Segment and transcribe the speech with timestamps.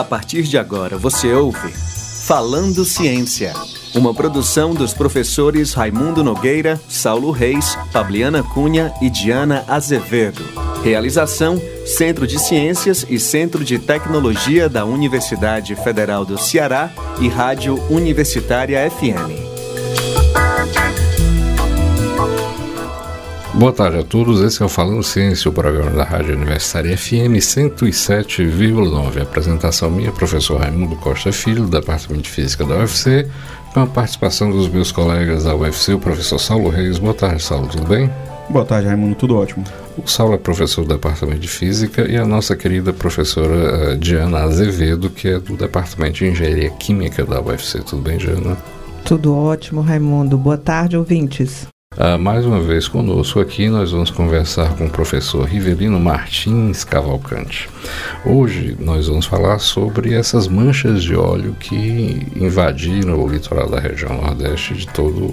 [0.00, 1.74] A partir de agora você ouve
[2.26, 3.52] Falando Ciência.
[3.94, 10.42] Uma produção dos professores Raimundo Nogueira, Saulo Reis, Fabiana Cunha e Diana Azevedo.
[10.82, 17.78] Realização: Centro de Ciências e Centro de Tecnologia da Universidade Federal do Ceará e Rádio
[17.90, 19.49] Universitária FM.
[23.60, 27.36] Boa tarde a todos, esse é o Falando Ciência, o programa da Rádio Universitária FM
[27.36, 29.20] 107,9.
[29.20, 33.28] Apresentação minha, professor Raimundo Costa Filho, do Departamento de Física da UFC,
[33.74, 36.98] com a participação dos meus colegas da UFC, o professor Saulo Reis.
[36.98, 38.10] Boa tarde, Saulo, tudo bem?
[38.48, 39.62] Boa tarde, Raimundo, tudo ótimo.
[40.02, 44.38] O Saulo é professor do Departamento de Física e a nossa querida professora uh, Diana
[44.38, 47.80] Azevedo, que é do Departamento de Engenharia Química da UFC.
[47.82, 48.56] Tudo bem, Diana?
[49.04, 50.38] Tudo ótimo, Raimundo.
[50.38, 51.68] Boa tarde, ouvintes.
[51.98, 57.68] Uh, mais uma vez conosco aqui, nós vamos conversar com o professor Rivelino Martins Cavalcante.
[58.24, 64.22] Hoje nós vamos falar sobre essas manchas de óleo que invadiram o litoral da região
[64.22, 65.24] nordeste de todo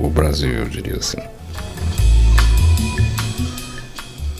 [0.00, 1.18] o Brasil, eu diria assim.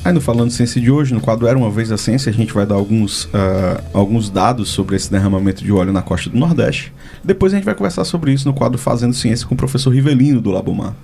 [0.05, 2.53] Aí no Falando Ciência de hoje, no quadro Era Uma Vez a Ciência, a gente
[2.53, 6.93] vai dar alguns, uh, alguns dados sobre esse derramamento de óleo na costa do Nordeste.
[7.25, 10.41] Depois a gente vai conversar sobre isso no quadro Fazendo Ciência com o professor Rivelino
[10.41, 10.95] do Labomar.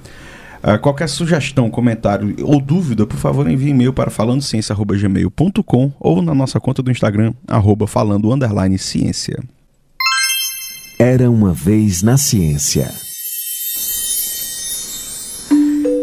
[0.62, 6.60] Uh, qualquer sugestão, comentário ou dúvida, por favor, envie e-mail para falandociência.gmail.com ou na nossa
[6.60, 8.28] conta do Instagram, arroba falando
[8.78, 9.42] ciência.
[10.98, 12.88] Era uma vez na ciência.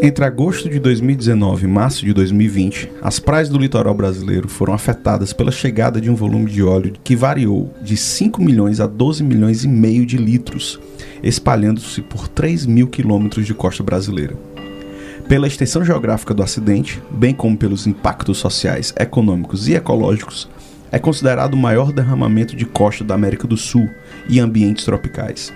[0.02, 5.34] Entre agosto de 2019 e março de 2020, as praias do litoral brasileiro foram afetadas
[5.34, 9.62] pela chegada de um volume de óleo que variou de 5 milhões a 12 milhões
[9.62, 10.80] e meio de litros,
[11.22, 14.34] espalhando-se por 3 mil quilômetros de costa brasileira.
[15.30, 20.48] Pela extensão geográfica do acidente, bem como pelos impactos sociais, econômicos e ecológicos,
[20.90, 23.88] é considerado o maior derramamento de costa da América do Sul
[24.28, 25.52] e ambientes tropicais.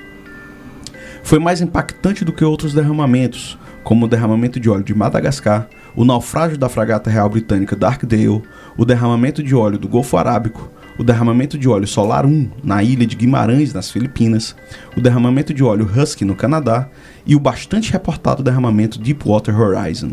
[1.24, 6.04] Foi mais impactante do que outros derramamentos, como o derramamento de óleo de Madagascar, o
[6.04, 8.44] naufrágio da fragata real britânica Darkdale,
[8.76, 13.06] o derramamento de óleo do Golfo Arábico, o derramamento de óleo Solar 1 na ilha
[13.06, 14.54] de Guimarães, nas Filipinas,
[14.96, 16.88] o derramamento de óleo Husky no Canadá
[17.26, 20.12] e o bastante reportado derramamento Deepwater Horizon.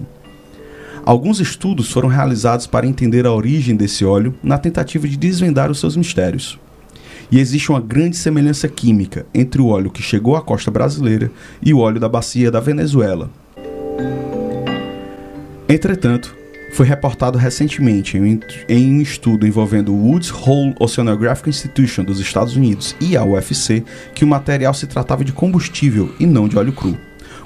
[1.06, 5.80] Alguns estudos foram realizados para entender a origem desse óleo na tentativa de desvendar os
[5.80, 6.60] seus mistérios.
[7.32, 11.32] E existe uma grande semelhança química entre o óleo que chegou à costa brasileira
[11.62, 13.30] e o óleo da bacia da Venezuela.
[15.68, 16.36] Entretanto,
[16.72, 22.96] foi reportado recentemente em um estudo envolvendo o Woods Hole Oceanographic Institution dos Estados Unidos
[23.00, 23.84] e a UFC
[24.16, 26.98] que o material se tratava de combustível e não de óleo cru.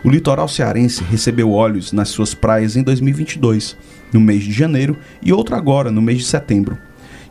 [0.04, 3.76] O litoral cearense recebeu óleos nas suas praias em 2022,
[4.14, 6.78] no mês de janeiro, e outro agora, no mês de setembro.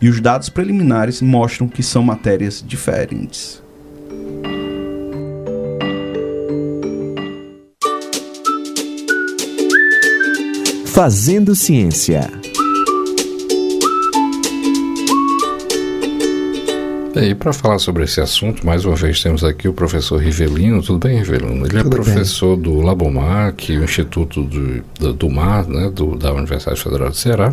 [0.02, 3.63] E os dados preliminares mostram que são matérias diferentes.
[10.94, 12.30] Fazendo Ciência.
[17.16, 20.80] E para falar sobre esse assunto, mais uma vez temos aqui o professor Rivelino.
[20.84, 21.66] Tudo bem, Rivelino?
[21.66, 22.62] Ele é Tudo professor bem.
[22.62, 27.10] do Labomar, que é o Instituto do, do, do Mar, né, do, da Universidade Federal
[27.10, 27.52] do Ceará.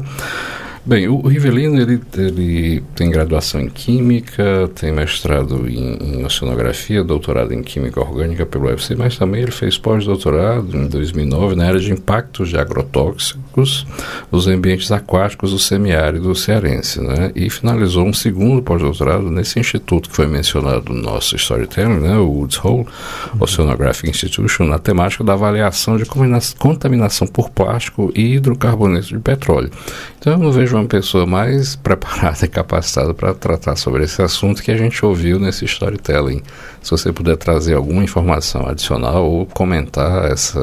[0.84, 7.53] Bem, o Rivelino ele, ele tem graduação em Química, tem mestrado em, em Oceanografia, doutorado
[7.53, 11.92] em Química Orgânica pelo UFC, mas também ele fez pós-doutorado em 2009 na área de
[11.92, 13.86] impactos de agrotóxicos
[14.31, 17.31] nos ambientes aquáticos do semiárido cearense, né?
[17.36, 22.18] E finalizou um segundo pós-doutorado nesse instituto que foi mencionado no nosso storytelling, né?
[22.18, 22.88] O Woods Hole
[23.40, 26.06] Oceanographic Institution, na temática da avaliação de
[26.58, 29.69] contaminação por plástico e hidrocarboneto de petróleo.
[30.18, 34.62] Então eu não vejo uma pessoa mais preparada e capacitada para tratar sobre esse assunto
[34.62, 36.42] que a gente ouviu nesse storytelling.
[36.82, 40.60] Se você puder trazer alguma informação adicional ou comentar essa,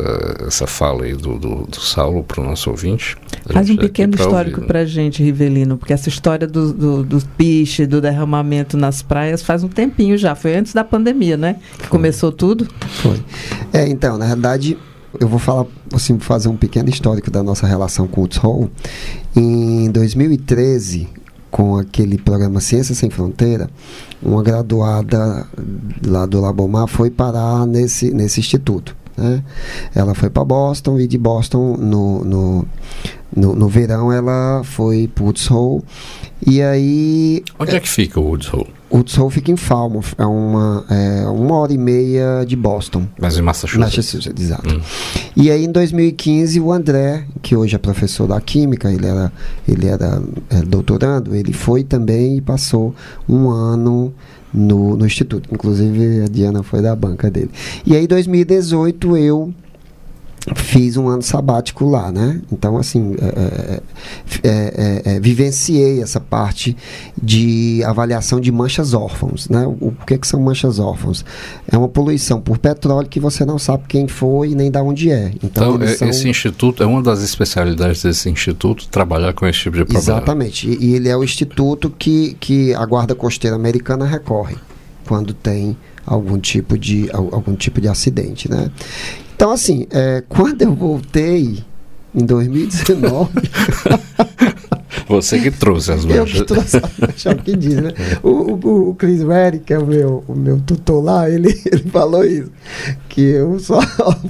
[0.47, 3.17] essa fala aí do, do, do Saulo para o nosso ouvinte.
[3.53, 7.87] Faz um pequeno histórico para a gente, Rivelino, porque essa história do, do, do piche,
[7.87, 10.35] do derramamento nas praias faz um tempinho já.
[10.35, 11.57] Foi antes da pandemia, né?
[11.79, 12.67] Que começou tudo.
[13.03, 13.23] Foi.
[13.73, 14.77] É, então, na verdade,
[15.19, 18.71] eu vou falar, assim, fazer um pequeno histórico da nossa relação com o Woods Hole.
[19.35, 21.09] Em 2013,
[21.51, 23.71] com aquele programa Ciência Sem Fronteira,
[24.23, 25.47] uma graduada
[26.07, 28.97] lá do Labomar foi parar nesse, nesse instituto.
[29.17, 29.43] Né?
[29.95, 32.69] Ela foi para Boston e de Boston, no, no,
[33.35, 35.83] no, no verão, ela foi para Woods Hole.
[36.47, 37.43] E aí.
[37.59, 38.78] Onde é que fica o Woods Hole?
[38.91, 43.07] O Soul fica em Falmouth, é uma, é uma hora e meia de Boston.
[43.21, 43.97] Mas em Massachusetts.
[43.97, 44.75] Massachusetts, exato.
[44.75, 44.81] Hum.
[45.37, 49.33] E aí em 2015 o André, que hoje é professor da Química, ele era,
[49.67, 52.95] ele era é, doutorando, ele foi também e passou
[53.29, 54.13] um ano
[54.53, 55.49] no, no Instituto.
[55.53, 57.51] Inclusive a Diana foi da banca dele.
[57.85, 59.53] E aí em 2018 eu
[60.55, 62.41] fiz um ano sabático lá, né?
[62.51, 63.83] Então, assim, é é,
[64.43, 66.77] é, é, é, vivenciei essa parte
[67.21, 69.67] de avaliação de manchas órfãos, né?
[69.67, 71.25] O, o que, que são manchas órfãos?
[71.71, 75.33] É uma poluição por petróleo que você não sabe quem foi nem de onde é.
[75.43, 76.09] Então, então são...
[76.09, 80.03] esse instituto, é uma das especialidades desse instituto, trabalhar com esse tipo de problema.
[80.03, 80.69] Exatamente.
[80.69, 84.57] E, e ele é o instituto que, que a Guarda Costeira Americana recorre
[85.07, 85.77] quando tem
[86.07, 88.71] algum tipo de, algum tipo de acidente, né?
[89.39, 91.63] Então, assim, é, quando eu voltei
[92.13, 93.31] em 2019.
[95.09, 96.17] Você que trouxe as manchas.
[96.17, 97.93] Eu que trouxe as manchas, é o que diz, né?
[98.21, 101.89] O, o, o Chris Reddy, que é o meu, o meu tutor lá, ele, ele
[101.89, 102.51] falou isso.
[103.09, 103.81] Que eu só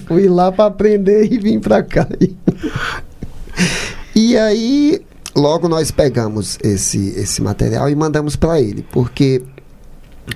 [0.07, 2.07] fui lá para aprender e vim para cá.
[4.15, 5.01] E aí,
[5.35, 9.43] logo nós pegamos esse, esse material e mandamos para ele, porque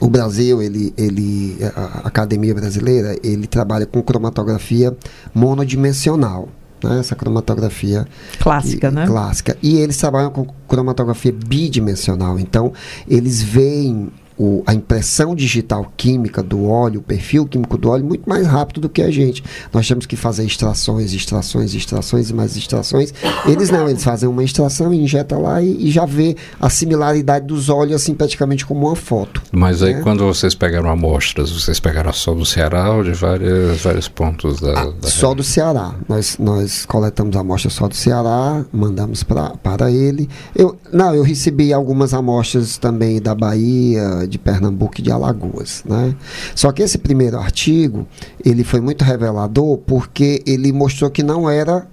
[0.00, 4.96] o Brasil, ele, ele, a Academia Brasileira, ele trabalha com cromatografia
[5.34, 6.48] monodimensional.
[6.82, 6.98] Né?
[6.98, 8.06] Essa cromatografia
[8.40, 9.06] clássica, né?
[9.06, 9.56] Clássica.
[9.62, 12.38] E eles trabalham com cromatografia bidimensional.
[12.38, 12.72] Então,
[13.08, 14.10] eles veem
[14.42, 18.80] o, a impressão digital química do óleo, o perfil químico do óleo, muito mais rápido
[18.80, 19.44] do que a gente.
[19.72, 23.14] Nós temos que fazer extrações, extrações, extrações e mais extrações.
[23.46, 27.68] Eles não, eles fazem uma extração, injeta lá e, e já vê a similaridade dos
[27.68, 29.40] óleos assim praticamente como uma foto.
[29.52, 30.00] Mas aí né?
[30.02, 34.80] quando vocês pegaram amostras, vocês pegaram só do Ceará ou de várias, vários pontos da,
[34.80, 35.94] ah, da Só do Ceará.
[36.08, 40.28] Nós, nós coletamos amostras só do Ceará, mandamos pra, para ele.
[40.56, 45.84] Eu, não, eu recebi algumas amostras também da Bahia, de Pernambuco e de Alagoas.
[45.86, 46.14] Né?
[46.54, 48.06] Só que esse primeiro artigo
[48.44, 51.86] ele foi muito revelador porque ele mostrou que não era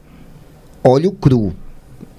[0.84, 1.54] óleo cru.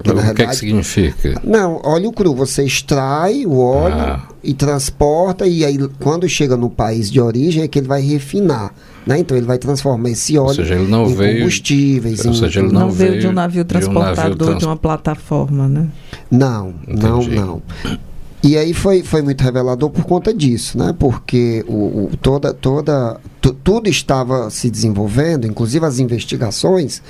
[0.02, 1.40] Que, o que é que significa?
[1.44, 2.34] Não, óleo cru.
[2.34, 4.28] Você extrai o óleo ah.
[4.42, 8.72] e transporta, e aí quando chega no país de origem é que ele vai refinar.
[9.06, 9.18] Né?
[9.18, 12.24] Então ele vai transformar esse óleo seja, em veio, combustíveis.
[12.24, 14.58] Ou seja, ele não, não veio, de um navio transportador de, um navio trans...
[14.58, 15.88] de uma plataforma, né?
[16.30, 17.34] Não, Entendi.
[17.34, 18.00] não, não.
[18.42, 20.94] E aí foi, foi muito revelador por conta disso, né?
[20.98, 23.20] Porque o, o toda, toda,
[23.62, 27.02] tudo estava se desenvolvendo, inclusive as investigações,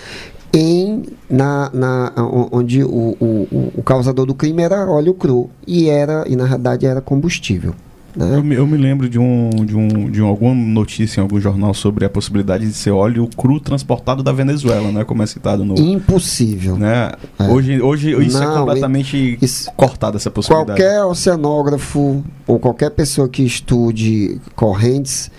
[0.52, 2.12] em na, na
[2.50, 6.86] onde o, o, o causador do crime era óleo cru e era e na verdade
[6.86, 7.74] era combustível.
[8.14, 8.36] Né?
[8.36, 11.40] Eu, me, eu, me, lembro de, um, de, um, de um, alguma notícia em algum
[11.40, 15.04] jornal sobre a possibilidade de ser óleo cru transportado da Venezuela, né?
[15.04, 15.78] Como é citado no.
[15.78, 16.76] Impossível.
[16.76, 17.12] Né?
[17.38, 17.44] É.
[17.44, 20.80] Hoje, hoje isso é Não, é completamente isso, cortado, essa possibilidade.
[20.80, 25.30] Qualquer oceanógrafo ou qualquer pessoa que estude correntes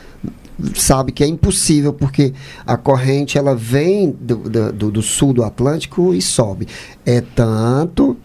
[0.75, 2.33] sabe que é impossível porque
[2.65, 4.38] a corrente ela vem do,
[4.71, 6.67] do, do sul do Atlântico e sobe.
[7.06, 8.15] É tanto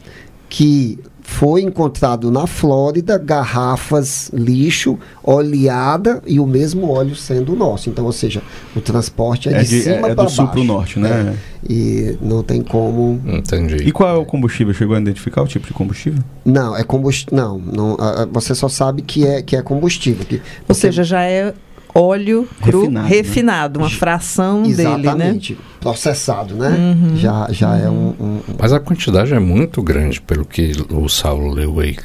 [0.48, 7.90] que foi encontrado na Flórida garrafas lixo oleada e o mesmo óleo sendo nosso.
[7.90, 8.42] Então, ou seja,
[8.74, 11.36] o transporte é, é de, de, cima é, é do sul para o norte, né?
[11.36, 11.56] É.
[11.68, 13.20] E não tem como.
[13.26, 13.76] Entendi.
[13.76, 14.72] E qual é o combustível?
[14.72, 16.22] Chegou a identificar o tipo de combustível?
[16.44, 17.36] Não, é combustível.
[17.36, 17.96] Não, não
[18.32, 20.24] você só sabe que é, que é combustível.
[20.24, 21.52] Que, ou seja, já é
[21.96, 23.08] óleo cru refinado, né?
[23.08, 23.84] refinado né?
[23.84, 25.54] uma fração Exatamente.
[25.54, 25.76] dele, né?
[25.80, 26.68] Processado, né?
[26.68, 27.16] Uhum.
[27.16, 27.84] Já, já uhum.
[27.84, 31.96] é um, um, Mas a quantidade é muito grande, pelo que o Saulo leu aí.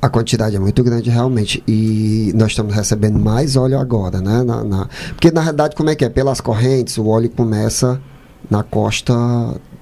[0.00, 4.42] A quantidade é muito grande realmente e nós estamos recebendo mais óleo agora, né?
[4.44, 4.88] Na, na...
[5.08, 6.08] Porque na realidade como é que é?
[6.08, 8.00] Pelas correntes o óleo começa
[8.48, 9.14] na costa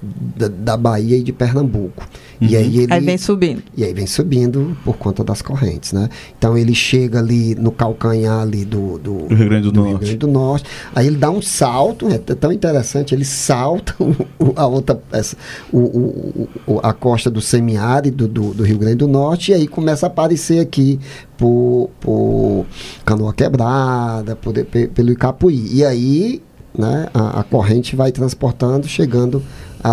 [0.01, 2.07] da, da Bahia e de Pernambuco.
[2.39, 2.47] Uhum.
[2.47, 3.63] E aí ele aí vem subindo.
[3.75, 6.07] E aí vem subindo por conta das correntes, né?
[6.37, 9.89] Então ele chega ali no calcanhar ali do, do, do Rio Grande do, do Norte.
[9.89, 10.65] Rio Grande do Norte.
[10.95, 13.95] Aí ele dá um salto, é tão interessante, ele salta
[14.55, 15.35] a outra essa,
[15.71, 19.67] o, o, o, a costa do semiárido do, do Rio Grande do Norte e aí
[19.67, 20.99] começa a aparecer aqui
[21.37, 22.65] por, por
[23.03, 25.69] Canoa Quebrada, por, pelo Icapuí.
[25.71, 26.41] E aí
[26.77, 29.43] né, a, a corrente vai transportando, chegando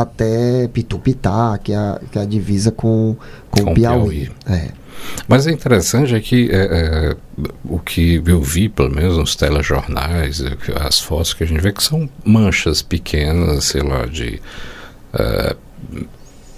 [0.02, 3.16] até Pitupitá, que é a, que é a divisa com,
[3.50, 4.30] com, com Piauí.
[4.30, 4.32] Piauí.
[4.46, 4.68] É.
[5.26, 7.16] Mas é interessante é que é, é,
[7.64, 10.42] o que eu vi, pelo menos nos telejornais,
[10.80, 14.40] as fotos que a gente vê, que são manchas pequenas, sei lá, de
[15.12, 15.56] é,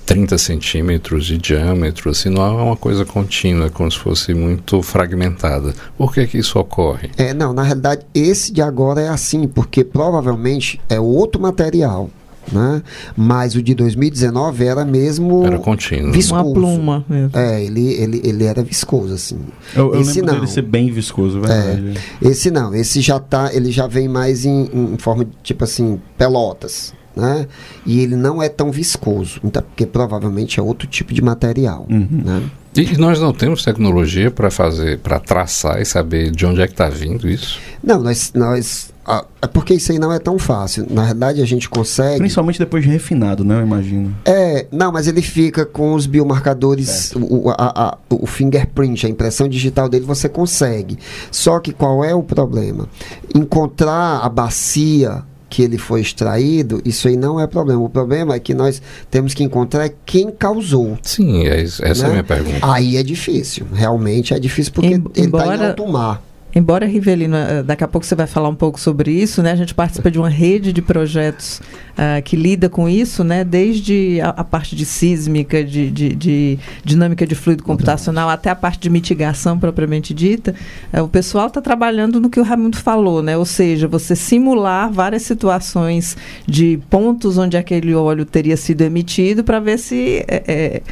[0.07, 4.81] 30 centímetros de diâmetro, assim, não é uma coisa contínua, é como se fosse muito
[4.81, 5.75] fragmentada.
[5.99, 7.11] Por que, que isso ocorre?
[7.16, 12.09] É, não, na realidade, esse de agora é assim, porque provavelmente é outro material
[12.53, 12.83] né?
[13.17, 16.12] Mas o de 2019 era mesmo era contínuo.
[16.12, 16.43] viscoso.
[16.43, 17.05] Uma pluma.
[17.09, 17.31] Mesmo.
[17.35, 19.38] É, ele, ele, ele era viscoso assim.
[19.75, 20.47] Eu, eu esse não.
[20.47, 21.99] ser bem viscoso, verdade.
[22.23, 25.65] É, esse não, esse já tá, ele já vem mais em, em forma de tipo
[25.65, 26.95] assim, pelotas.
[27.15, 27.47] Né?
[27.87, 31.87] E ele não é tão viscoso, então, porque provavelmente é outro tipo de material.
[31.88, 32.23] Uhum.
[32.23, 32.43] Né?
[32.76, 36.75] E nós não temos tecnologia para fazer, para traçar e saber de onde é que
[36.75, 37.59] está vindo isso?
[37.83, 38.93] Não, nós, nós
[39.41, 40.87] é porque isso aí não é tão fácil.
[40.91, 42.19] Na verdade, a gente consegue.
[42.19, 43.57] Principalmente depois de refinado, né?
[43.57, 44.15] Eu imagino.
[44.25, 49.49] É, não, mas ele fica com os biomarcadores, o, a, a, o fingerprint, a impressão
[49.49, 50.99] digital dele, você consegue.
[51.31, 52.89] Só que qual é o problema?
[53.35, 57.81] Encontrar a bacia que ele foi extraído, isso aí não é problema.
[57.81, 60.99] O problema é que nós temos que encontrar quem causou.
[61.03, 61.89] Sim, é, essa né?
[61.89, 62.11] é a né?
[62.11, 62.59] minha pergunta.
[62.63, 66.23] Aí é difícil, realmente é difícil porque Em, ele está em alto mar.
[66.57, 69.53] Embora, Rivelino, eh, daqui a pouco você vai falar um pouco sobre isso, né?
[69.53, 71.61] A gente participa de uma rede de projetos
[71.91, 73.45] uh, que lida com isso, né?
[73.45, 78.55] Desde a, a parte de sísmica, de, de, de, dinâmica de fluido computacional, até a
[78.55, 80.55] parte de mitigação propriamente dita.
[80.95, 83.37] Uh, o pessoal está trabalhando no que o Raimundo falou, né?
[83.37, 89.61] Ou seja, você simular várias situações de pontos onde aquele óleo teria sido emitido para
[89.61, 90.25] ver se...
[90.27, 90.83] É, é,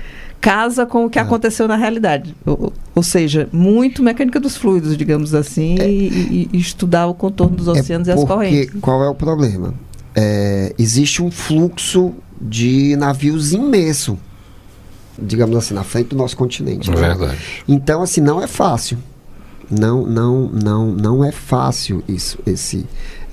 [0.44, 1.22] casa com o que é.
[1.22, 2.36] aconteceu na realidade.
[2.44, 5.90] Ou, ou, seja, muito mecânica dos fluidos, digamos assim, é.
[5.90, 8.80] e, e, estudar o contorno dos é oceanos é e as correntes.
[8.82, 9.72] Qual é o problema?
[10.14, 14.18] É, existe um fluxo de navios imenso,
[15.18, 16.90] digamos assim, na frente do nosso continente.
[16.90, 17.38] É verdade.
[17.66, 18.98] Então, assim, não é fácil.
[19.70, 22.84] Não, não, não, não é fácil isso, esse,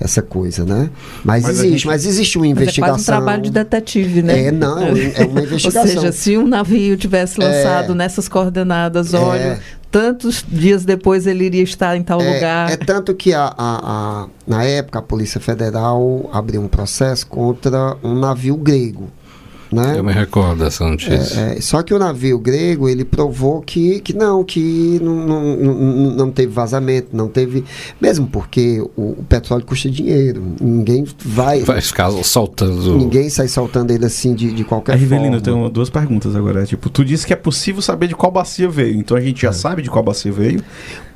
[0.02, 0.90] essa coisa, né?
[1.24, 1.86] Mas, mas existe, gente...
[1.86, 2.92] mas existe uma investigação.
[2.92, 4.46] Mas é quase um trabalho de detetive, né?
[4.46, 5.82] É, não, é uma investigação.
[5.82, 11.26] Ou seja, se um navio tivesse lançado é, nessas coordenadas, olha, é, tantos dias depois
[11.26, 12.70] ele iria estar em tal é, lugar.
[12.72, 17.96] É tanto que a, a, a, na época a Polícia Federal abriu um processo contra
[18.02, 19.08] um navio grego
[19.72, 19.94] né?
[19.96, 21.40] Eu me recordo dessa notícia.
[21.40, 25.56] É, é, só que o navio grego, ele provou que, que não, que não, não,
[25.56, 27.64] não, não teve vazamento, não teve...
[28.00, 30.42] Mesmo porque o, o, petróleo custa dinheiro.
[30.60, 31.60] Ninguém vai...
[31.60, 32.96] Vai ficar soltando...
[32.96, 35.36] Ninguém sai soltando ele assim de, de qualquer Rivelino, forma.
[35.36, 36.64] eu tenho duas perguntas agora.
[36.64, 38.96] Tipo, tu disse que é possível saber de qual bacia veio.
[38.96, 39.52] Então a gente já é.
[39.52, 40.62] sabe de qual bacia veio.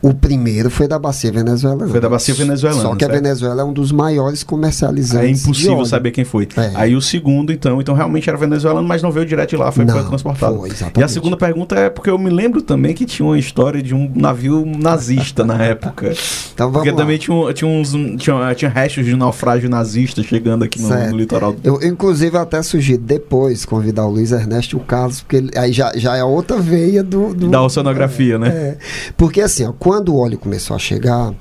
[0.03, 1.89] O primeiro foi da bacia venezuelana.
[1.89, 2.83] Foi da bacia venezuelana.
[2.83, 3.13] Só que certo?
[3.13, 5.45] a Venezuela é um dos maiores comercializantes.
[5.45, 6.49] É impossível saber quem foi.
[6.57, 6.73] É.
[6.75, 9.85] Aí o segundo, então, então realmente era venezuelano, mas não veio direto de lá, foi
[9.85, 10.57] não, transportado.
[10.59, 10.71] Foi.
[10.99, 13.95] E a segunda pergunta é porque eu me lembro também que tinha uma história de
[13.95, 16.13] um navio nazista na época.
[16.55, 16.97] Então vamos Porque lá.
[16.97, 21.53] também tinha, tinha uns tinha, tinha restos de naufrágio nazista chegando aqui no, no litoral.
[21.53, 21.61] Do...
[21.63, 25.73] Eu, inclusive, até sugiro depois convidar o Luiz Ernesto e o Carlos, porque ele, aí
[25.73, 27.35] já, já é outra veia do.
[27.35, 28.49] do da oceanografia, é, né?
[28.49, 28.79] É.
[29.17, 31.33] Porque assim, ó, quando o óleo começou a chegar,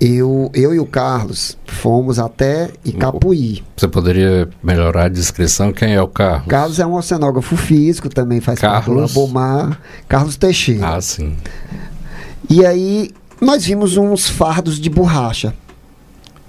[0.00, 3.62] eu, eu e o Carlos fomos até Icapuí.
[3.76, 5.72] Você poderia melhorar a descrição?
[5.72, 6.46] Quem é o Carlos?
[6.46, 8.84] Carlos é um oceanógrafo físico, também faz Carlos?
[8.84, 9.80] parte do Labomar.
[10.08, 10.96] Carlos Teixeira.
[10.96, 11.36] Ah, sim.
[12.48, 13.10] E aí
[13.40, 15.52] nós vimos uns fardos de borracha.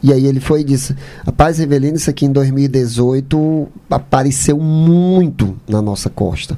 [0.01, 5.81] E aí ele foi e disse: Rapaz, Revelino, isso aqui em 2018 apareceu muito na
[5.81, 6.57] nossa costa.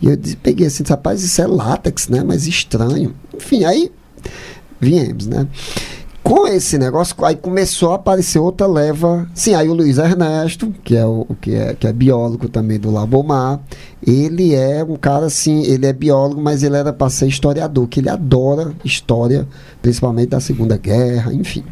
[0.00, 2.22] E eu disse, peguei assim, rapaz, isso é látex, né?
[2.24, 3.14] Mas estranho.
[3.34, 3.90] Enfim, aí
[4.80, 5.46] viemos, né?
[6.22, 9.26] Com esse negócio, aí começou a aparecer outra leva.
[9.34, 12.90] Sim, aí o Luiz Ernesto, que é, o, que é, que é biólogo também do
[12.90, 13.60] Labomar,
[14.06, 18.00] ele é um cara assim, ele é biólogo, mas ele era para ser historiador, que
[18.00, 19.48] ele adora história,
[19.80, 21.64] principalmente da Segunda Guerra, enfim.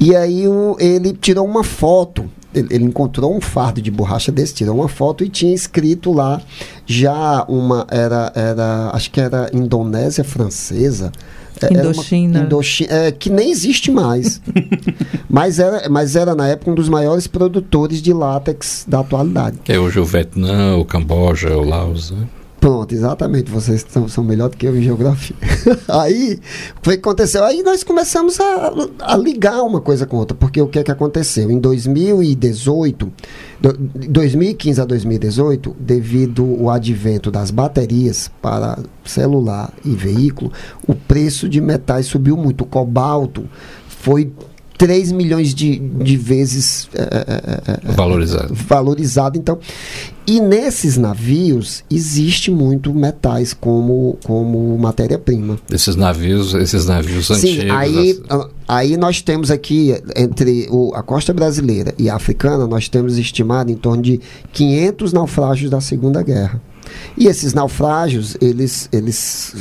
[0.00, 4.76] E aí o, ele tirou uma foto ele, encontrou um fardo de borracha desse, tirou
[4.76, 6.40] uma foto e tinha escrito lá
[6.86, 11.12] já uma era era acho que era Indonésia francesa
[11.70, 12.40] Indochina.
[12.40, 14.40] Indochina é, que nem existe mais.
[15.30, 19.58] mas, era, mas era, na época, um dos maiores produtores de látex da atualidade.
[19.68, 22.26] É hoje o Vietnã, o Camboja, o Laos, né?
[22.64, 23.50] Pronto, exatamente.
[23.50, 25.36] Vocês são, são melhor do que eu em geografia.
[25.86, 26.40] aí,
[26.78, 27.44] o que aconteceu?
[27.44, 30.90] Aí nós começamos a, a ligar uma coisa com outra, porque o que é que
[30.90, 31.50] aconteceu?
[31.50, 33.12] Em 2018,
[34.08, 40.50] 2015 a 2018, devido ao advento das baterias para celular e veículo,
[40.88, 42.64] o preço de metais subiu muito.
[42.64, 43.44] O cobalto
[43.86, 44.32] foi
[44.84, 48.54] 3 milhões de, de vezes é, é, é, valorizado.
[48.54, 49.38] valorizado.
[49.38, 49.58] Então,
[50.26, 55.58] e nesses navios existe muito metais como, como matéria-prima.
[55.72, 57.70] Esses navios, esses navios Sim, antigos.
[57.70, 58.48] Aí, assim.
[58.68, 63.72] aí nós temos aqui, entre o, a costa brasileira e a africana, nós temos estimado
[63.72, 64.20] em torno de
[64.52, 66.60] 500 naufrágios da Segunda Guerra.
[67.16, 69.54] E esses naufrágios, eles, eles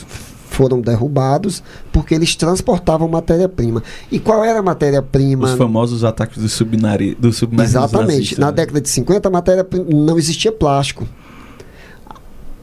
[0.53, 3.83] foram derrubados porque eles transportavam matéria-prima.
[4.11, 5.47] E qual era a matéria-prima?
[5.47, 8.39] Os famosos ataques do, submari, do submarinos Exatamente.
[8.39, 8.53] Na né?
[8.53, 11.07] década de 50, a matéria não existia plástico.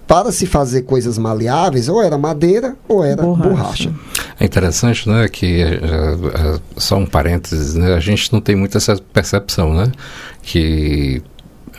[0.06, 3.48] Para se fazer coisas maleáveis, ou era madeira ou era Borracha.
[3.48, 3.94] borracha.
[4.40, 8.76] É interessante, né, que eh, eh, só um parênteses, né, a gente não tem muito
[8.76, 9.92] essa percepção, né,
[10.42, 11.22] que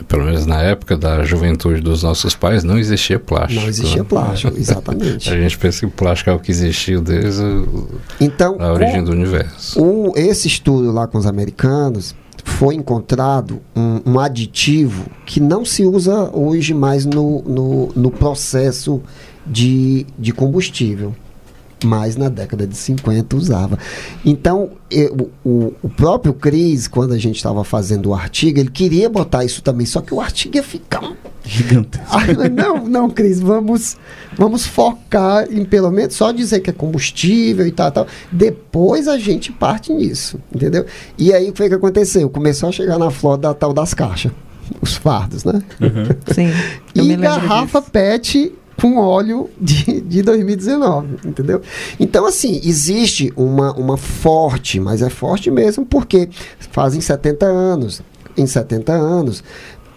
[0.08, 3.60] pelo menos na época da juventude dos nossos pais não existia plástico.
[3.60, 4.06] Não existia né?
[4.08, 5.28] plástico, exatamente.
[5.32, 7.42] A gente pensa que o plástico é o que existiu desde
[8.20, 9.80] Então, a origem o- do universo.
[9.82, 15.84] O, esse estudo lá com os americanos foi encontrado um, um aditivo que não se
[15.84, 19.00] usa hoje mais no, no, no processo
[19.46, 21.14] de, de combustível.
[21.82, 23.78] Mas na década de 50 usava.
[24.24, 29.08] Então, eu- o, o próprio Cris, quando a gente estava fazendo o artigo, ele queria
[29.08, 32.06] botar isso também, só que o artigo ia ficar um Gigantesco.
[32.08, 33.96] ah, não, não, Cris, vamos,
[34.38, 38.06] vamos focar em pelo menos só dizer que é combustível e tal, tal.
[38.30, 40.86] Depois a gente parte nisso, entendeu?
[41.18, 42.30] E aí o que foi que aconteceu?
[42.30, 44.30] Começou a chegar na flor da tal das caixas,
[44.80, 45.60] os fardos, né?
[46.32, 46.48] Sim.
[46.94, 47.90] eu me E garrafa disso.
[47.90, 51.62] PET com óleo de, de 2019, entendeu?
[52.00, 56.28] Então, assim, existe uma, uma forte, mas é forte mesmo, porque
[56.72, 58.02] fazem 70 anos.
[58.36, 59.44] Em 70 anos,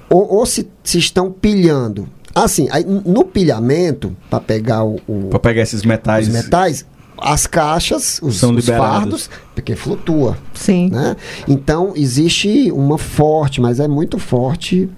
[0.10, 2.08] ou, ou se, se estão pilhando.
[2.36, 6.28] Assim, aí, no pilhamento, para pegar o, o- Pra pegar esses metais.
[6.28, 6.86] os metais,
[7.18, 10.38] as caixas, os, São os fardos, porque flutua.
[10.54, 10.90] Sim.
[10.92, 11.16] Né?
[11.48, 14.90] Então, existe uma forte, mas é muito forte.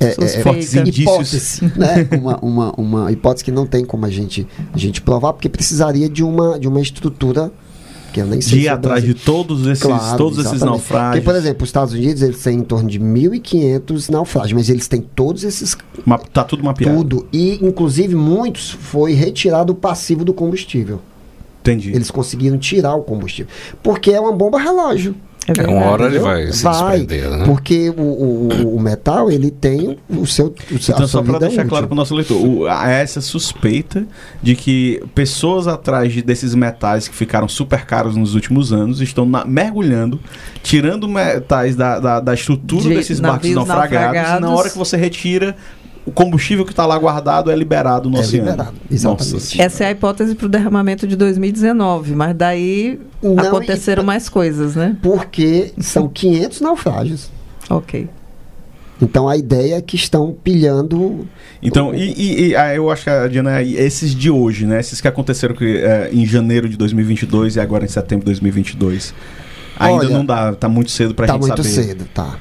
[0.00, 0.98] É, é, Fortes indícios.
[1.02, 2.08] hipótese, né?
[2.20, 6.08] uma, uma, uma hipótese que não tem como a gente, a gente provar, porque precisaria
[6.08, 7.52] de uma, de uma estrutura
[8.12, 11.10] que eu nem sei De o atrás de todos esses, Claro, todos esses naufrágios.
[11.16, 14.86] Porque, por exemplo, os Estados Unidos eles têm em torno de 1.500 naufrágios, mas eles
[14.86, 16.96] têm todos esses Ma- tá tudo mapeado.
[16.96, 21.00] tudo e inclusive muitos foi retirado o passivo do combustível.
[21.60, 21.90] Entendi.
[21.92, 23.50] Eles conseguiram tirar o combustível,
[23.82, 25.14] porque é uma bomba relógio.
[25.46, 25.76] É É, verdade.
[25.78, 27.44] uma hora ele vai se Vai, desprender, né?
[27.44, 31.58] Porque o, o, o metal ele tem o seu o Então, a só para deixar
[31.60, 31.68] útil.
[31.68, 34.06] claro para o nosso leitor, o- há essa suspeita
[34.42, 39.26] de que pessoas atrás de- desses metais que ficaram super caros nos últimos anos estão
[39.26, 40.18] na- mergulhando,
[40.62, 44.58] tirando metais da, da, da estrutura De desses barcos navios naufragados, e na naufragados.
[44.58, 45.54] hora que você retira,
[46.06, 48.44] o combustível que está lá guardado é liberado no É oceano.
[48.50, 49.32] liberado, exatamente.
[49.34, 49.62] Nossa.
[49.62, 54.28] Essa é a hipótese para o derramamento de 2019, mas daí Não, aconteceram e- mais
[54.28, 54.96] coisas, né?
[55.02, 57.30] Porque são 500 naufrágios.
[57.70, 58.08] Ok.
[59.02, 61.26] Então a ideia é que estão pilhando
[61.62, 64.78] Então, e, e- e, ah, eu acho que a Diana, esses de hoje, né?
[64.78, 69.12] Esses que aconteceram que, é, em janeiro de 2022 e agora em setembro de 2022.
[69.78, 71.68] Ainda Olha, não dá, tá muito cedo pra tá gente muito saber.
[71.86, 72.38] cedo, tá.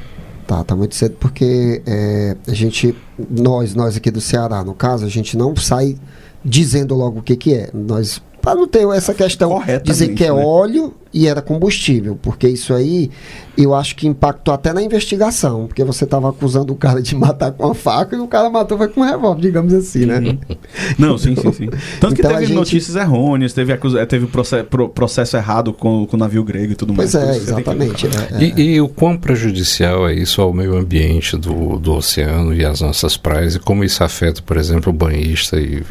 [0.53, 5.03] Tá, tá muito cedo porque é, a gente, nós, nós aqui do Ceará, no caso,
[5.03, 5.97] a gente não sai
[6.45, 7.71] dizendo logo o que que é.
[7.73, 10.33] Nós, para não ter essa questão, dizer que é né?
[10.43, 13.09] óleo e era combustível, porque isso aí
[13.57, 17.51] eu acho que impactou até na investigação, porque você estava acusando o cara de matar
[17.53, 20.19] com a faca e o cara matou foi com um revólver, digamos assim, né?
[20.19, 20.37] Uhum.
[20.99, 21.69] Não, sim, sim, sim.
[22.01, 25.71] Tanto que Então, a teve gente- notícias errôneas, teve, acusa- teve proce- pro- processo errado
[25.71, 27.25] com, com o navio grego e tudo Pois mais.
[27.25, 28.07] é, que tem que- exatamente.
[28.07, 28.43] é, é.
[28.43, 32.81] E, e o quão prejudicial é isso ao meio ambiente do, do oceano e às
[32.81, 35.83] nossas praias e como isso afeta, por exemplo, o banhista e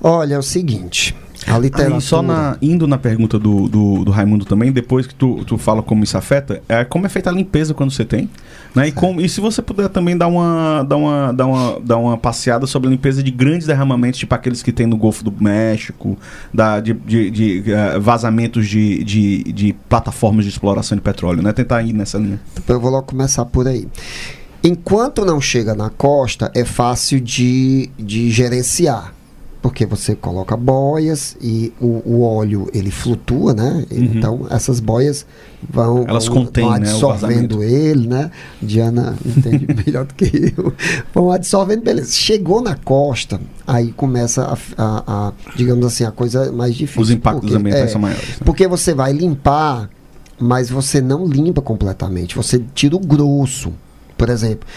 [0.00, 1.14] Olha, é o seguinte,
[1.46, 1.96] a literatura...
[1.96, 5.58] Aí, só na, indo na pergunta do, do, do Raimundo também, depois que tu, tu
[5.58, 8.28] fala como isso afeta, é como é feita a limpeza quando você tem,
[8.74, 8.88] né?
[8.88, 12.16] E, como, e se você puder também dar uma, dar, uma, dar, uma, dar uma
[12.18, 16.16] passeada sobre a limpeza de grandes derramamentos, tipo aqueles que tem no Golfo do México,
[16.52, 21.52] da, de, de, de, eh, vazamentos de, de, de plataformas de exploração de petróleo, né?
[21.52, 22.40] Tentar ir nessa linha.
[22.68, 23.88] Eu vou logo começar por aí.
[24.62, 29.17] Enquanto não chega na costa, é fácil de, de gerenciar.
[29.60, 33.84] Porque você coloca boias e o, o óleo ele flutua, né?
[33.90, 33.98] Uhum.
[34.04, 35.26] Então essas boias
[35.68, 38.30] vão, Elas vão, contêm, vão né, absorvendo ele, né?
[38.62, 40.72] Diana entende melhor do que eu.
[41.12, 42.12] Vão absorvendo, beleza.
[42.12, 47.02] Chegou na costa, aí começa a, a- a, digamos assim, a coisa mais difícil.
[47.02, 48.28] Os impactos porque- ambientais é, são maiores.
[48.28, 48.36] né?
[48.44, 49.90] porque você vai limpar,
[50.38, 52.36] mas você não limpa completamente.
[52.36, 53.72] Você tira o grosso.
[54.16, 54.68] Por exemplo,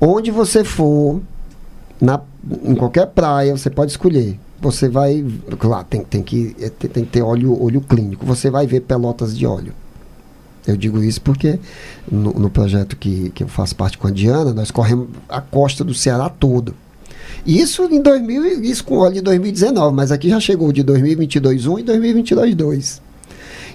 [0.00, 1.20] onde você for,
[2.00, 2.20] na,
[2.64, 4.38] em qualquer praia, você pode escolher.
[4.60, 5.24] Você vai.
[5.62, 8.24] Lá tem, tem, que, é, tem, que ter óleo, óleo clínico.
[8.26, 9.72] Você vai ver pelotas de óleo.
[10.66, 11.58] Eu digo isso porque
[12.10, 15.84] no, no projeto que, que eu faço parte com a Diana, nós corremos a costa
[15.84, 16.74] do Ceará todo.
[17.44, 21.66] Isso em 2000, e- isso com óleo de 2019, mas aqui já chegou de 2022
[21.66, 23.02] 1 e 2022 2.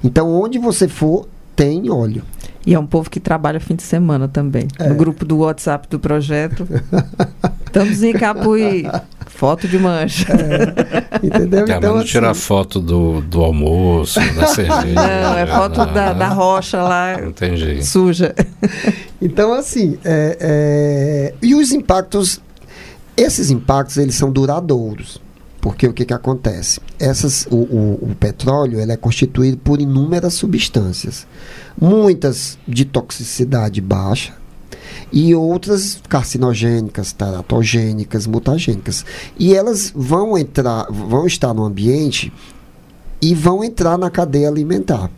[0.03, 2.23] Então, onde você for, tem óleo.
[2.65, 4.67] E é um povo que trabalha fim de semana também.
[4.79, 4.89] É.
[4.89, 6.67] No grupo do WhatsApp do projeto.
[7.79, 8.85] Estamos em Capuí.
[9.27, 10.27] Foto de mancha.
[10.33, 11.59] É, entendeu?
[11.61, 14.93] É, então, não assim, tirar foto do, do almoço, da cerveja.
[14.93, 17.81] Não, é foto da, da rocha lá Entendi.
[17.81, 18.35] suja.
[19.21, 22.41] Então, assim, é, é, e os impactos,
[23.15, 25.21] esses impactos, eles são duradouros.
[25.61, 26.81] Porque o que, que acontece?
[26.99, 31.25] Essas, o, o, o petróleo ele é constituído por inúmeras substâncias.
[31.79, 34.38] Muitas de toxicidade baixa,
[35.11, 39.05] e outras carcinogênicas, teratogênicas, mutagênicas.
[39.37, 42.31] E elas vão entrar, vão estar no ambiente
[43.21, 45.09] e vão entrar na cadeia alimentar.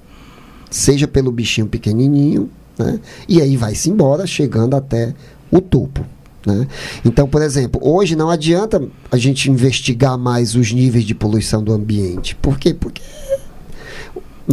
[0.69, 2.99] Seja pelo bichinho pequenininho, né?
[3.27, 5.13] E aí vai-se embora, chegando até
[5.51, 6.05] o topo.
[6.45, 6.67] Né?
[7.05, 11.71] Então, por exemplo, hoje não adianta a gente investigar mais os níveis de poluição do
[11.71, 12.35] ambiente.
[12.35, 12.73] Por quê?
[12.73, 13.01] Porque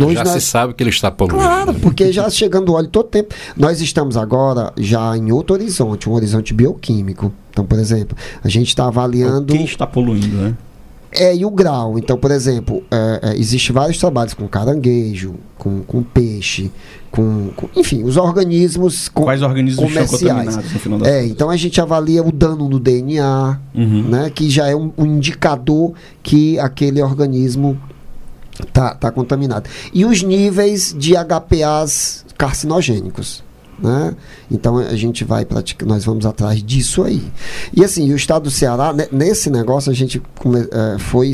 [0.07, 0.43] Hoje já nós...
[0.43, 1.41] se sabe que ele está poluindo.
[1.41, 3.35] Claro, porque já chegando o óleo todo tempo.
[3.57, 7.33] Nós estamos agora já em outro horizonte, um horizonte bioquímico.
[7.51, 9.53] Então, por exemplo, a gente está avaliando.
[9.53, 10.55] Quem está poluindo, né?
[11.11, 11.99] É, e o grau.
[11.99, 16.71] Então, por exemplo, é, é, existe vários trabalhos com caranguejo, com, com peixe,
[17.11, 20.57] com, com, enfim, os organismos com, Quais organismos comerciais.
[20.57, 24.03] no final das é, então a gente avalia o dano no DNA, uhum.
[24.09, 27.79] né, que já é um, um indicador que aquele organismo
[28.73, 29.68] tá, tá contaminado.
[29.92, 33.42] E os níveis de HPAs carcinogênicos.
[33.79, 34.16] Né?
[34.51, 37.23] Então a gente vai praticar, nós vamos atrás disso aí.
[37.73, 40.21] E assim, o estado do Ceará, nesse negócio, a gente
[40.73, 41.33] é, foi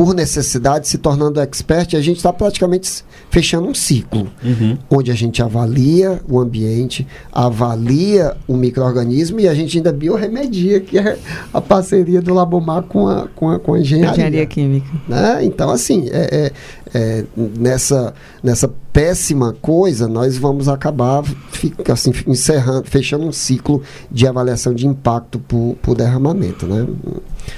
[0.00, 4.78] por necessidade se tornando expert, a gente está praticamente fechando um ciclo, uhum.
[4.88, 10.98] onde a gente avalia o ambiente, avalia o microorganismo e a gente ainda bioremedia, que
[10.98, 11.18] é
[11.52, 14.12] a parceria do Labomar com a, com a, com a engenharia.
[14.12, 14.88] Engenharia química.
[15.06, 15.44] Né?
[15.44, 16.52] Então, assim, é, é,
[16.94, 21.22] é, nessa, nessa péssima coisa, nós vamos acabar
[21.52, 26.66] fica, assim, encerrando, fechando um ciclo de avaliação de impacto por, por derramamento.
[26.66, 26.86] Né?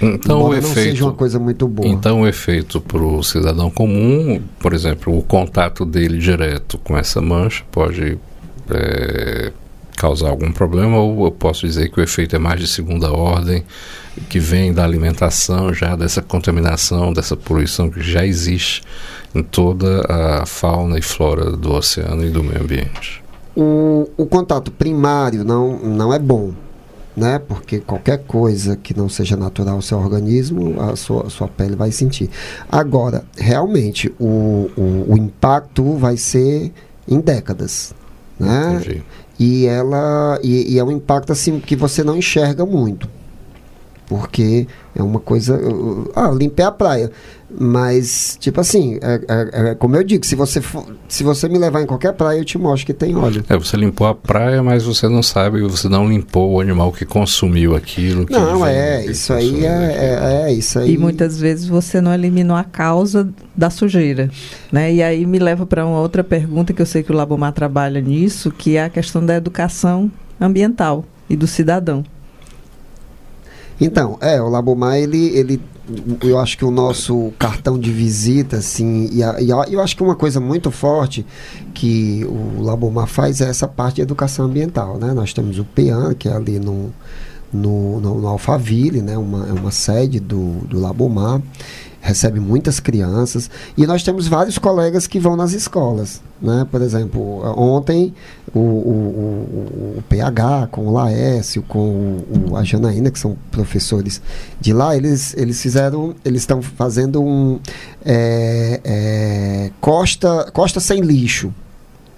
[0.00, 1.88] Então, o efeito, não seja uma coisa muito boa.
[1.88, 7.20] Então, o efeito para o cidadão comum, por exemplo, o contato dele direto com essa
[7.20, 8.18] mancha pode
[8.70, 9.52] é,
[10.02, 13.62] causar algum problema, ou eu posso dizer que o efeito é mais de segunda ordem,
[14.28, 18.82] que vem da alimentação, já dessa contaminação, dessa poluição que já existe
[19.32, 23.22] em toda a fauna e flora do oceano e do meio ambiente.
[23.54, 26.52] O, o contato primário não, não é bom
[27.14, 27.38] né?
[27.38, 31.76] Porque qualquer coisa que não seja natural ao seu organismo, a sua, a sua pele
[31.76, 32.30] vai sentir.
[32.70, 36.72] Agora, realmente, o, o, o impacto vai ser
[37.06, 37.94] em décadas,
[38.40, 38.80] né?
[38.80, 39.02] Entendi.
[39.44, 43.08] E ela e, e, é um impacto assim que você não enxerga muito,
[44.12, 45.58] porque é uma coisa.
[46.14, 47.10] Ah, limpei a praia.
[47.50, 51.58] Mas, tipo assim, é, é, é, como eu digo, se você, for, se você me
[51.58, 53.42] levar em qualquer praia, eu te mostro que tem óleo.
[53.48, 57.06] É, você limpou a praia, mas você não sabe, você não limpou o animal que
[57.06, 58.26] consumiu aquilo.
[58.26, 60.92] Que não, é, isso aí é, é, é, isso aí.
[60.92, 64.30] E muitas vezes você não eliminou a causa da sujeira,
[64.70, 64.92] né?
[64.92, 68.00] E aí me leva para uma outra pergunta que eu sei que o Labomar trabalha
[68.00, 72.04] nisso, que é a questão da educação ambiental e do cidadão.
[73.84, 75.60] Então, é, o Labomar, ele, ele
[76.22, 79.96] eu acho que o nosso cartão de visita, assim, e, a, e a, eu acho
[79.96, 81.26] que uma coisa muito forte
[81.74, 85.12] que o Labomar faz é essa parte de educação ambiental, né?
[85.12, 86.92] Nós temos o PEAN, que é ali no,
[87.52, 89.18] no, no, no Alphaville, né?
[89.18, 91.42] Uma, é uma sede do, do Labomar
[92.02, 96.20] recebe muitas crianças e nós temos vários colegas que vão nas escolas.
[96.40, 96.66] Né?
[96.68, 98.12] Por exemplo, ontem
[98.52, 102.18] o, o, o, o PH com o Laércio, com
[102.56, 104.20] a Janaína, que são professores
[104.60, 107.60] de lá, eles, eles fizeram, eles estão fazendo um
[108.04, 111.54] é, é, costa, costa sem lixo.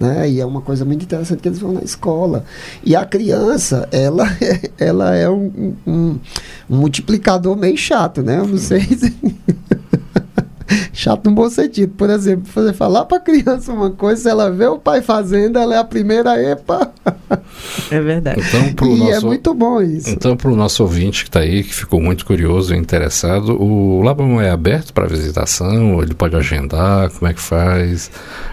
[0.04, 0.28] Né?
[0.28, 2.44] E é uma coisa muito interessante que eles vão na escola.
[2.84, 4.26] E a criança, ela,
[4.78, 6.18] ela é um, um,
[6.68, 8.38] um multiplicador meio chato, né?
[8.38, 9.14] Eu não sei se...
[10.94, 11.92] chato no bom sentido.
[11.94, 15.58] Por exemplo, você falar para a criança uma coisa, se ela vê o pai fazendo,
[15.58, 16.92] ela é a primeira epa.
[17.90, 18.40] É verdade.
[18.40, 20.08] Então, pro e é nosso, é muito bom isso.
[20.08, 24.02] Então, para o nosso ouvinte que está aí, que ficou muito curioso e interessado, o
[24.02, 26.00] Labamon é aberto para visitação?
[26.02, 27.10] Ele pode agendar?
[27.10, 28.10] Como é que faz?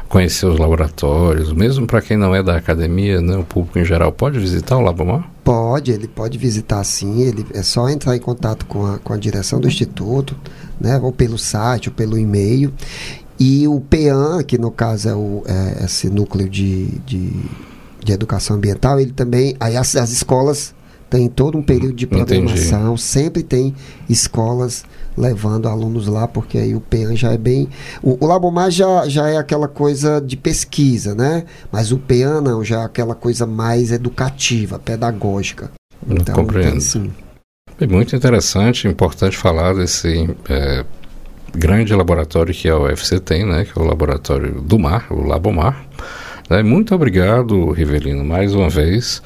[0.10, 1.54] Conhecer os laboratórios?
[1.54, 4.82] Mesmo para quem não é da academia, né, o público em geral, pode visitar o
[4.82, 5.21] Labamon?
[5.43, 7.21] Pode, ele pode visitar sim.
[7.21, 10.36] Ele, é só entrar em contato com a, com a direção do Instituto
[10.81, 10.99] né?
[11.01, 12.73] ou pelo site, ou pelo e-mail.
[13.39, 17.31] E o PEAN, que no caso é, o, é esse núcleo de, de,
[18.03, 19.55] de, educação ambiental, ele também.
[19.59, 20.75] Aí as, as escolas
[21.09, 23.01] têm todo um período de programação, Entendi.
[23.01, 23.75] sempre tem
[24.07, 24.85] escolas
[25.17, 27.67] levando alunos lá, porque aí o PEAN já é bem.
[28.01, 31.43] O, o Labomar já, já é aquela coisa de pesquisa, né?
[31.71, 35.71] Mas o PEAN não, já é aquela coisa mais educativa, pedagógica.
[36.07, 37.11] Então, Compreendo.
[37.81, 40.85] É muito interessante, importante falar desse é,
[41.51, 45.83] grande laboratório que a UFC tem, né, que é o laboratório do mar, o Labomar.
[46.47, 49.19] É, muito obrigado, Rivelino, mais uma vez,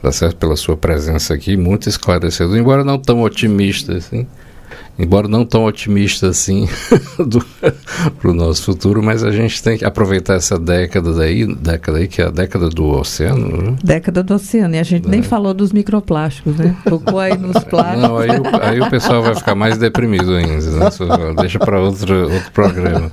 [0.00, 4.24] tá certo, pela sua presença aqui, muito esclarecedor, embora não tão otimista assim
[4.98, 6.68] embora não tão otimista assim
[8.18, 12.08] para o nosso futuro, mas a gente tem que aproveitar essa década daí, década aí
[12.08, 13.62] que é a década do oceano.
[13.62, 13.76] Né?
[13.82, 15.10] Década do oceano, e a gente é.
[15.10, 16.76] nem falou dos microplásticos, né?
[16.84, 18.02] Tocou aí nos plásticos.
[18.06, 20.90] Não, aí, o, aí o pessoal vai ficar mais deprimido ainda, né?
[21.38, 23.10] deixa para outro, outro programa.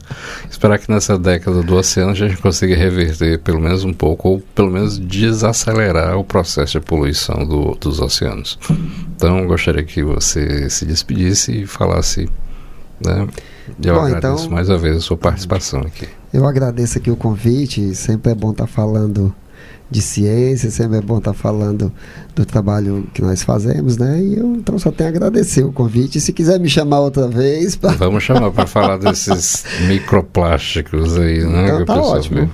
[0.49, 4.39] Esperar que nessa década do oceano a gente consiga reverter pelo menos um pouco, ou
[4.53, 8.57] pelo menos desacelerar o processo de poluição do, dos oceanos.
[9.15, 12.29] Então, gostaria que você se despedisse e falasse.
[13.03, 13.27] Né?
[13.83, 16.07] Eu Bom, agradeço então, mais uma vez a sua participação aqui.
[16.33, 17.93] Eu agradeço aqui o convite.
[17.95, 19.33] Sempre é bom estar falando
[19.89, 21.91] de ciência, sempre é bom estar falando
[22.35, 24.19] do trabalho que nós fazemos, né?
[24.19, 26.17] E eu então só tenho a agradecer o convite.
[26.17, 27.75] E se quiser me chamar outra vez.
[27.75, 27.91] Pra...
[27.91, 31.65] Vamos chamar para falar desses microplásticos aí, né?
[31.65, 32.49] Então, tá ótimo.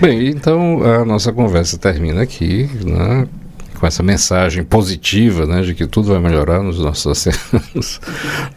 [0.00, 3.26] Bem, então a nossa conversa termina aqui, né?
[3.82, 8.00] Com essa mensagem positiva, né, de que tudo vai melhorar nos nossos oceanos.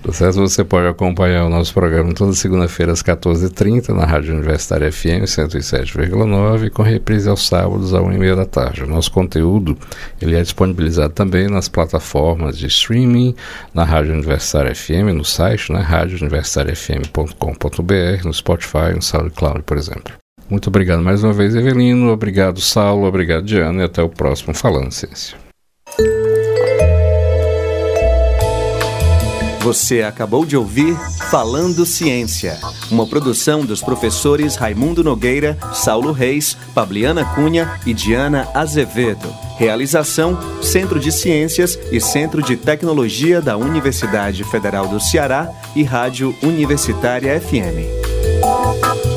[0.05, 0.29] Tá?
[0.31, 6.69] Você pode acompanhar o nosso programa toda segunda-feira às 14h30 na Rádio Universitária FM 107,9
[6.69, 8.83] com reprise aos sábados às 1h30 da tarde.
[8.83, 9.75] O nosso conteúdo
[10.21, 13.35] ele é disponibilizado também nas plataformas de streaming,
[13.73, 20.24] na Rádio Universitária FM, no site, né, radiouniversitariafm.com.br, no Spotify, no SoundCloud, por exemplo.
[20.49, 22.11] Muito obrigado mais uma vez, Evelino.
[22.11, 23.07] Obrigado, Saulo.
[23.07, 23.81] Obrigado, Diana.
[23.81, 25.37] E até o próximo Falando Ciência.
[29.65, 30.95] Você acabou de ouvir
[31.31, 32.59] Falando Ciência,
[32.91, 39.27] uma produção dos professores Raimundo Nogueira, Saulo Reis, Pabliana Cunha e Diana Azevedo.
[39.57, 46.35] Realização: Centro de Ciências e Centro de Tecnologia da Universidade Federal do Ceará e Rádio
[46.43, 49.14] Universitária FM.